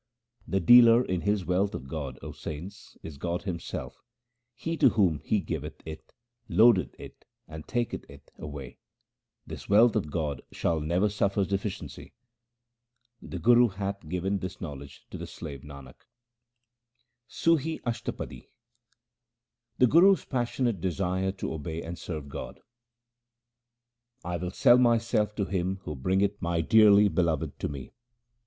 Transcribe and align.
The 0.47 0.59
dealer 0.59 1.05
in 1.05 1.19
this 1.25 1.45
wealth 1.45 1.75
of 1.75 1.87
God, 1.87 2.17
O 2.23 2.31
saints, 2.31 2.97
is 3.03 3.19
God 3.19 3.43
Him 3.43 3.59
self; 3.59 4.01
he 4.55 4.75
to 4.77 4.89
whom 4.89 5.19
He 5.23 5.39
giveth 5.41 5.79
it, 5.85 6.11
loadeth 6.49 6.99
it 6.99 7.23
and 7.47 7.67
taketh 7.67 8.09
it 8.09 8.31
away. 8.35 8.79
This 9.45 9.69
wealth 9.69 9.95
of 9.95 10.09
God 10.09 10.41
shall 10.51 10.79
never 10.79 11.07
suffer 11.07 11.45
deficiency; 11.45 12.13
the 13.21 13.37
Guru 13.37 13.67
hath 13.67 14.09
given 14.09 14.39
this 14.39 14.59
knowledge 14.59 15.05
to 15.11 15.19
the 15.19 15.27
slave 15.27 15.61
Nanak. 15.61 15.97
Sum 17.27 17.59
Ashtapadi 17.59 18.49
The 19.77 19.85
Guru's 19.85 20.25
passionate 20.25 20.81
desire 20.81 21.31
to 21.33 21.53
obey 21.53 21.83
and 21.83 21.95
serve 21.95 22.27
God:— 22.27 22.59
I 24.25 24.37
will 24.37 24.49
sell 24.49 24.79
myself 24.79 25.35
to 25.35 25.45
him 25.45 25.77
who 25.83 25.95
bringeth 25.95 26.41
my 26.41 26.61
dearly 26.61 27.07
Beloved 27.07 27.59
to 27.59 27.67
me. 27.67 27.91